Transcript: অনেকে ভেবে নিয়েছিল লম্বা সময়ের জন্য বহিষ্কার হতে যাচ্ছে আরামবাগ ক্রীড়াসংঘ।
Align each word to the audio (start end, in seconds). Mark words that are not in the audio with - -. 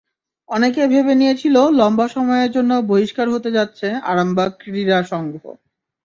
অনেকে 0.49 0.81
ভেবে 0.91 1.13
নিয়েছিল 1.15 1.55
লম্বা 1.79 2.05
সময়ের 2.15 2.49
জন্য 2.55 2.71
বহিষ্কার 2.89 3.27
হতে 3.29 3.49
যাচ্ছে 3.57 3.87
আরামবাগ 4.09 4.49
ক্রীড়াসংঘ। 4.61 5.33